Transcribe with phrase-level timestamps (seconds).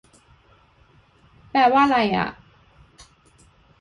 [1.51, 2.27] แปลว่าไรอ่ะ